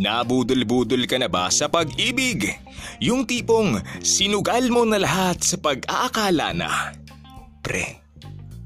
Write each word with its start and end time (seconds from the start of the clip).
Nabudol-budol 0.00 1.04
ka 1.04 1.20
na 1.20 1.28
ba 1.28 1.52
sa 1.52 1.68
pag-ibig? 1.68 2.48
Yung 3.04 3.28
tipong 3.28 3.84
sinugal 4.00 4.72
mo 4.72 4.88
na 4.88 4.96
lahat 4.96 5.44
sa 5.44 5.60
pag-aakala 5.60 6.56
na. 6.56 6.96
Pre, 7.60 8.00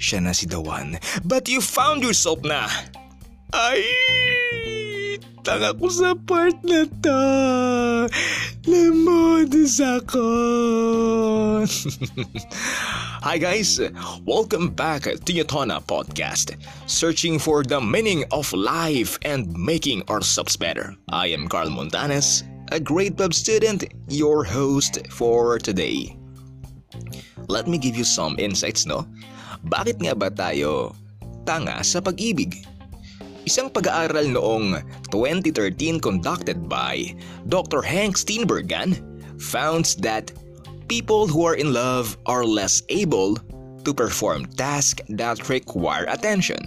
siya 0.00 0.24
na 0.24 0.32
si 0.32 0.48
one. 0.48 0.96
But 1.28 1.52
you 1.52 1.60
found 1.60 2.00
yourself 2.00 2.40
na. 2.40 2.64
Ay, 3.52 3.84
tanga 5.44 5.76
ko 5.76 5.92
sa 5.92 6.16
part 6.16 6.56
na 6.64 6.88
to. 6.88 7.20
Lemodus 8.64 9.84
ako. 9.84 10.28
Hi 13.28 13.36
guys, 13.36 13.76
welcome 14.24 14.72
back 14.72 15.04
to 15.04 15.30
Yatona 15.36 15.84
Podcast, 15.84 16.56
searching 16.88 17.36
for 17.36 17.60
the 17.60 17.76
meaning 17.76 18.24
of 18.32 18.48
life 18.56 19.20
and 19.20 19.52
making 19.52 20.00
ourselves 20.08 20.56
better. 20.56 20.96
I 21.12 21.36
am 21.36 21.44
Carl 21.44 21.68
Montanes, 21.68 22.48
a 22.72 22.80
grade 22.80 23.20
12 23.20 23.36
student, 23.36 23.84
your 24.08 24.48
host 24.48 25.04
for 25.12 25.60
today. 25.60 26.16
Let 27.52 27.68
me 27.68 27.76
give 27.76 28.00
you 28.00 28.04
some 28.08 28.40
insights, 28.40 28.88
no? 28.88 29.04
Bakit 29.68 30.00
nga 30.00 30.16
ba 30.16 30.32
tayo 30.32 30.96
tanga 31.44 31.84
sa 31.84 32.00
pag-ibig? 32.00 32.64
Isang 33.44 33.68
pag-aaral 33.68 34.32
noong 34.32 34.80
2013 35.12 36.00
conducted 36.00 36.64
by 36.64 37.12
Dr. 37.44 37.84
Hank 37.84 38.16
Steenbergen 38.16 38.96
found 39.36 40.00
that 40.00 40.32
people 40.88 41.28
who 41.28 41.44
are 41.44 41.54
in 41.54 41.72
love 41.72 42.16
are 42.26 42.44
less 42.44 42.82
able 42.88 43.36
to 43.84 43.92
perform 43.92 44.46
tasks 44.56 45.04
that 45.08 45.48
require 45.48 46.08
attention. 46.08 46.58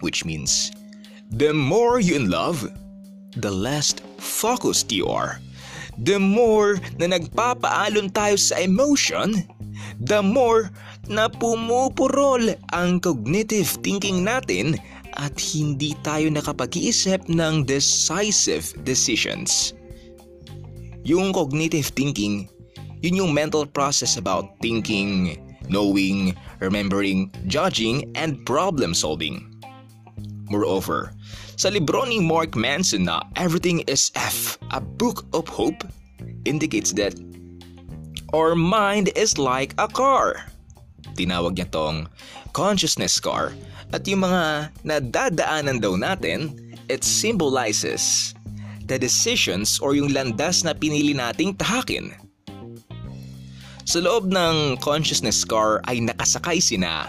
Which 0.00 0.24
means, 0.24 0.72
the 1.30 1.52
more 1.52 2.00
you 2.00 2.16
in 2.16 2.30
love, 2.32 2.64
the 3.36 3.52
less 3.52 3.94
focused 4.18 4.90
you 4.90 5.06
are. 5.06 5.38
The 5.98 6.18
more 6.18 6.78
na 6.96 7.10
nagpapaalon 7.12 8.14
tayo 8.14 8.38
sa 8.38 8.62
emotion, 8.62 9.44
the 9.98 10.22
more 10.22 10.70
na 11.10 11.26
pumupurol 11.26 12.54
ang 12.70 13.02
cognitive 13.02 13.66
thinking 13.82 14.22
natin 14.22 14.78
at 15.18 15.34
hindi 15.42 15.98
tayo 16.06 16.30
nakapag-iisip 16.30 17.26
ng 17.26 17.66
decisive 17.66 18.70
decisions. 18.86 19.74
Yung 21.02 21.34
cognitive 21.34 21.90
thinking 21.90 22.46
yun 23.00 23.18
yung 23.18 23.32
mental 23.34 23.66
process 23.66 24.16
about 24.16 24.58
thinking, 24.60 25.38
knowing, 25.68 26.34
remembering, 26.60 27.30
judging, 27.46 28.10
and 28.16 28.42
problem 28.46 28.94
solving. 28.94 29.46
Moreover, 30.48 31.12
sa 31.60 31.68
libro 31.68 32.08
ni 32.08 32.18
Mark 32.18 32.56
Manson 32.56 33.04
na 33.04 33.20
Everything 33.36 33.84
is 33.84 34.10
F, 34.16 34.56
A 34.72 34.80
Book 34.80 35.28
of 35.36 35.46
Hope, 35.46 35.84
indicates 36.48 36.96
that 36.96 37.12
our 38.32 38.56
mind 38.56 39.12
is 39.14 39.36
like 39.36 39.76
a 39.76 39.86
car. 39.86 40.48
Tinawag 41.18 41.60
niya 41.60 41.68
tong 41.68 42.08
consciousness 42.56 43.20
car 43.20 43.52
at 43.92 44.04
yung 44.08 44.24
mga 44.24 44.72
nadadaanan 44.84 45.80
daw 45.80 45.96
natin, 45.96 46.56
it 46.88 47.04
symbolizes 47.04 48.32
the 48.88 48.96
decisions 48.96 49.76
or 49.80 49.92
yung 49.92 50.08
landas 50.12 50.64
na 50.64 50.72
pinili 50.72 51.12
nating 51.12 51.52
tahakin 51.56 52.12
sa 53.88 54.04
loob 54.04 54.28
ng 54.28 54.76
consciousness 54.84 55.48
car 55.48 55.80
ay 55.88 56.04
nakasakay 56.04 56.60
sina 56.60 57.08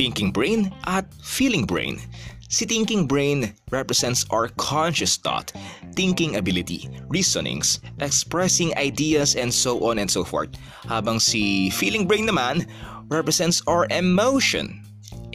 thinking 0.00 0.32
brain 0.32 0.72
at 0.88 1.04
feeling 1.20 1.68
brain. 1.68 2.00
Si 2.48 2.64
thinking 2.64 3.04
brain 3.04 3.52
represents 3.68 4.24
our 4.32 4.48
conscious 4.56 5.20
thought, 5.20 5.52
thinking 5.92 6.40
ability, 6.40 6.88
reasonings, 7.12 7.84
expressing 8.00 8.72
ideas 8.80 9.36
and 9.36 9.52
so 9.52 9.84
on 9.84 10.00
and 10.00 10.08
so 10.08 10.24
forth. 10.24 10.56
Habang 10.88 11.20
si 11.20 11.68
feeling 11.68 12.08
brain 12.08 12.24
naman 12.24 12.64
represents 13.12 13.60
our 13.68 13.84
emotion, 13.92 14.80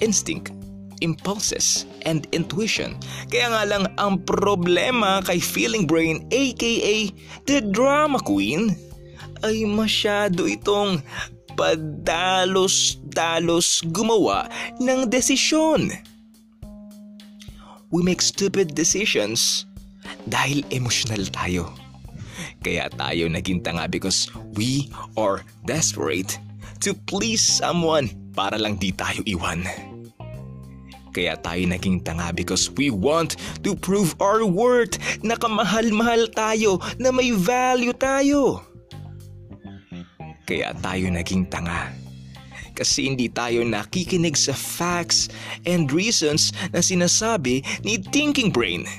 instinct, 0.01 0.49
impulses, 1.05 1.85
and 2.09 2.25
intuition. 2.33 2.97
Kaya 3.29 3.53
nga 3.53 3.63
lang 3.67 3.83
ang 4.01 4.25
problema 4.25 5.21
kay 5.21 5.37
feeling 5.37 5.85
brain 5.85 6.25
aka 6.33 7.13
the 7.45 7.61
drama 7.61 8.17
queen 8.23 8.73
ay 9.43 9.67
masyado 9.67 10.47
itong 10.47 11.03
padalos-dalos 11.59 13.83
gumawa 13.91 14.47
ng 14.79 15.11
desisyon. 15.11 15.91
We 17.91 17.99
make 18.05 18.21
stupid 18.21 18.77
decisions 18.77 19.65
dahil 20.29 20.61
emotional 20.71 21.25
tayo. 21.33 21.73
Kaya 22.63 22.87
tayo 22.95 23.27
naging 23.27 23.59
tanga 23.65 23.89
because 23.91 24.31
we 24.55 24.87
are 25.19 25.43
desperate 25.67 26.39
to 26.79 26.95
please 27.07 27.43
someone 27.43 28.07
para 28.31 28.55
lang 28.55 28.79
di 28.79 28.95
tayo 28.95 29.19
iwan. 29.27 29.67
Kaya 31.09 31.33
tayo 31.41 31.65
naging 31.65 32.05
tanga 32.05 32.29
because 32.29 32.69
we 32.77 32.93
want 32.93 33.41
to 33.65 33.73
prove 33.73 34.13
our 34.21 34.45
worth 34.45 35.01
na 35.25 35.33
kamahal-mahal 35.35 36.29
tayo, 36.37 36.77
na 37.01 37.09
may 37.09 37.33
value 37.33 37.97
tayo. 37.97 38.61
Kaya 40.49 40.73
tayo 40.81 41.13
naging 41.13 41.45
tanga. 41.53 41.93
Kasi 42.73 43.05
hindi 43.05 43.29
tayo 43.29 43.61
nakikinig 43.61 44.33
sa 44.33 44.57
facts 44.57 45.29
and 45.69 45.93
reasons 45.93 46.49
na 46.73 46.81
sinasabi 46.81 47.61
ni 47.85 48.01
thinking 48.09 48.49
brain. 48.49 48.89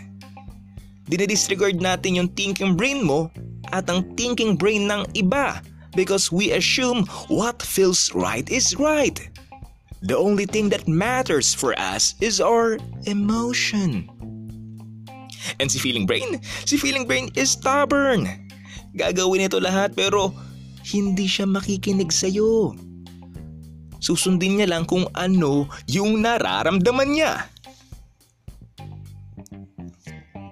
Dinidisregard 1.11 1.83
natin 1.83 2.22
yung 2.22 2.31
thinking 2.38 2.78
brain 2.78 3.03
mo 3.03 3.34
at 3.75 3.91
ang 3.91 4.06
thinking 4.15 4.55
brain 4.55 4.87
ng 4.87 5.03
iba 5.19 5.59
because 5.99 6.31
we 6.31 6.55
assume 6.55 7.03
what 7.27 7.59
feels 7.59 8.15
right 8.15 8.47
is 8.47 8.78
right. 8.78 9.19
The 10.06 10.15
only 10.15 10.47
thing 10.47 10.71
that 10.71 10.87
matters 10.87 11.50
for 11.50 11.75
us 11.75 12.15
is 12.22 12.38
our 12.38 12.78
emotion. 13.11 14.06
And 15.59 15.67
si 15.67 15.82
feeling 15.82 16.06
brain? 16.06 16.38
Si 16.62 16.78
feeling 16.78 17.11
brain 17.11 17.34
is 17.34 17.59
stubborn. 17.59 18.31
Gagawin 18.94 19.50
ito 19.50 19.59
lahat 19.59 19.99
pero 19.99 20.31
hindi 20.85 21.27
siya 21.29 21.45
makikinig 21.45 22.09
sa'yo. 22.13 22.75
Susundin 24.01 24.57
niya 24.57 24.69
lang 24.73 24.89
kung 24.89 25.05
ano 25.13 25.69
yung 25.85 26.25
nararamdaman 26.25 27.11
niya. 27.13 27.33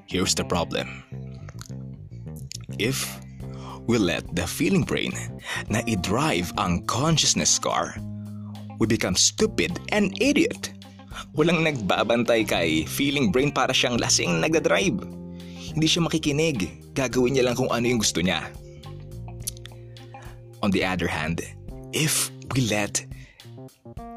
Here's 0.09 0.37
the 0.37 0.45
problem. 0.45 1.05
If 2.77 3.05
we 3.89 3.97
let 3.97 4.25
the 4.37 4.45
feeling 4.45 4.85
brain 4.85 5.17
na 5.73 5.81
i-drive 5.89 6.53
ang 6.61 6.85
consciousness 6.85 7.57
car, 7.57 7.97
we 8.77 8.85
become 8.85 9.17
stupid 9.17 9.81
and 9.93 10.13
idiot. 10.21 10.73
Walang 11.35 11.65
nagbabantay 11.65 12.45
kay 12.47 12.85
feeling 12.85 13.33
brain 13.33 13.51
para 13.51 13.73
siyang 13.73 13.97
lasing 13.99 14.45
nagdadrive. 14.45 15.03
Hindi 15.73 15.87
siya 15.89 16.05
makikinig. 16.05 16.93
Gagawin 16.93 17.37
niya 17.37 17.49
lang 17.49 17.57
kung 17.57 17.69
ano 17.73 17.85
yung 17.85 18.01
gusto 18.01 18.21
niya. 18.21 18.49
On 20.63 20.71
the 20.71 20.83
other 20.83 21.07
hand, 21.07 21.43
if 21.95 22.31
we 22.55 22.67
let 22.67 23.05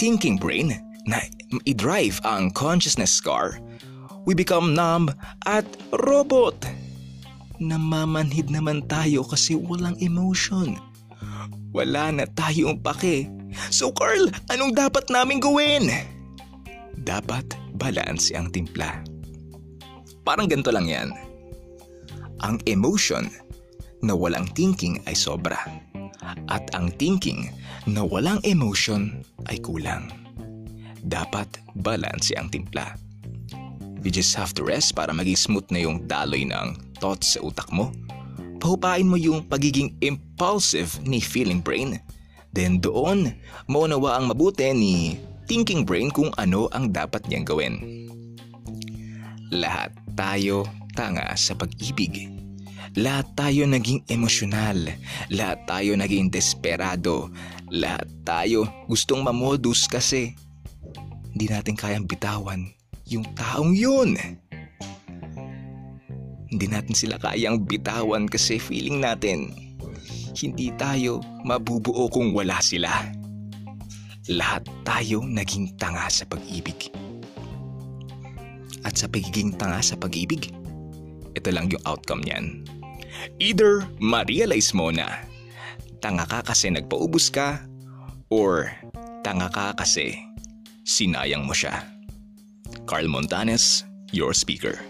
thinking 0.01 0.37
brain 0.41 0.73
na 1.05 1.21
i-drive 1.69 2.17
ang 2.25 2.49
consciousness 2.53 3.21
car, 3.21 3.61
we 4.25 4.33
become 4.33 4.73
numb 4.73 5.13
at 5.45 5.65
robot. 6.01 6.57
Namamanhid 7.61 8.49
naman 8.49 8.89
tayo 8.89 9.21
kasi 9.21 9.53
walang 9.53 9.93
emotion. 10.01 10.81
Wala 11.71 12.09
na 12.09 12.25
tayong 12.25 12.81
pake. 12.81 13.29
So 13.69 13.93
Carl, 13.93 14.33
anong 14.49 14.73
dapat 14.73 15.13
namin 15.13 15.37
gawin? 15.37 15.93
Dapat 16.97 17.53
balance 17.77 18.33
ang 18.33 18.49
timpla. 18.49 19.05
Parang 20.25 20.49
ganito 20.49 20.73
lang 20.73 20.89
yan. 20.89 21.09
Ang 22.41 22.57
emotion 22.65 23.29
na 24.01 24.17
walang 24.17 24.49
thinking 24.57 24.97
ay 25.05 25.13
sobra 25.13 25.61
at 26.49 26.69
ang 26.77 26.93
thinking 26.95 27.49
na 27.89 28.05
walang 28.05 28.39
emotion 28.45 29.25
ay 29.49 29.57
kulang. 29.61 30.09
Dapat 31.01 31.61
balance 31.81 32.29
ang 32.37 32.53
timpla. 32.53 32.93
You 34.01 34.09
just 34.09 34.33
have 34.33 34.53
to 34.57 34.65
rest 34.65 34.97
para 34.97 35.13
maging 35.13 35.37
smooth 35.37 35.67
na 35.69 35.85
yung 35.85 36.09
daloy 36.09 36.45
ng 36.45 36.97
thoughts 36.97 37.37
sa 37.37 37.39
utak 37.45 37.69
mo. 37.69 37.93
Pahupain 38.61 39.05
mo 39.05 39.17
yung 39.17 39.45
pagiging 39.45 39.97
impulsive 40.01 41.01
ni 41.05 41.21
feeling 41.21 41.61
brain. 41.61 42.01
Then 42.53 42.81
doon, 42.81 43.33
maunawa 43.69 44.17
ang 44.17 44.29
mabuti 44.29 44.69
ni 44.73 45.17
thinking 45.49 45.85
brain 45.85 46.09
kung 46.13 46.33
ano 46.37 46.69
ang 46.73 46.89
dapat 46.93 47.25
niyang 47.29 47.45
gawin. 47.45 47.75
Lahat 49.51 49.93
tayo 50.15 50.63
tanga 50.95 51.27
sa 51.35 51.53
pag-ibig 51.57 52.30
lahat 52.91 53.27
tayo 53.39 53.63
naging 53.63 54.03
emosyonal. 54.11 54.75
Lahat 55.31 55.63
tayo 55.63 55.95
naging 55.95 56.27
desperado. 56.27 57.31
Lahat 57.71 58.03
tayo 58.27 58.67
gustong 58.91 59.23
mamodus 59.23 59.87
kasi 59.87 60.35
hindi 61.31 61.47
natin 61.47 61.79
kayang 61.79 62.03
bitawan 62.03 62.67
yung 63.07 63.23
taong 63.31 63.71
yun. 63.71 64.19
Hindi 66.51 66.65
natin 66.67 66.91
sila 66.91 67.15
kayang 67.15 67.63
bitawan 67.63 68.27
kasi 68.27 68.59
feeling 68.59 68.99
natin 68.99 69.55
hindi 70.35 70.71
tayo 70.75 71.23
mabubuo 71.47 72.11
kung 72.11 72.35
wala 72.35 72.59
sila. 72.59 72.91
Lahat 74.31 74.67
tayo 74.83 75.23
naging 75.23 75.79
tanga 75.79 76.11
sa 76.11 76.27
pag-ibig. 76.27 76.91
At 78.83 78.99
sa 78.99 79.07
pagiging 79.07 79.55
tanga 79.55 79.79
sa 79.79 79.95
pag-ibig, 79.95 80.51
ito 81.35 81.49
lang 81.51 81.71
yung 81.71 81.83
outcome 81.87 82.23
niyan. 82.27 82.63
Either 83.39 83.85
ma-realize 83.99 84.73
mo 84.73 84.89
na 84.89 85.25
tanga 86.01 86.25
ka 86.25 86.41
kasi 86.41 86.73
nagpaubos 86.73 87.29
ka 87.29 87.61
or 88.33 88.69
tanga 89.21 89.49
ka 89.53 89.77
kasi 89.77 90.17
sinayang 90.81 91.45
mo 91.45 91.53
siya. 91.53 91.85
Carl 92.89 93.05
Montanes, 93.05 93.85
your 94.09 94.33
speaker. 94.33 94.81